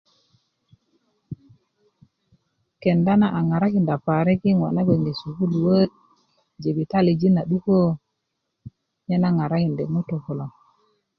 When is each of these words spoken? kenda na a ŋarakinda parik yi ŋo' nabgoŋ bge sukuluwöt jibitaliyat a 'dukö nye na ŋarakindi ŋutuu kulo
kenda 2.81 3.13
na 3.19 3.27
a 3.37 3.39
ŋarakinda 3.49 3.95
parik 4.05 4.41
yi 4.45 4.51
ŋo' 4.59 4.73
nabgoŋ 4.75 4.99
bge 5.03 5.13
sukuluwöt 5.19 5.91
jibitaliyat 6.61 7.37
a 7.41 7.43
'dukö 7.45 7.77
nye 9.07 9.15
na 9.19 9.29
ŋarakindi 9.37 9.83
ŋutuu 9.93 10.23
kulo 10.25 10.47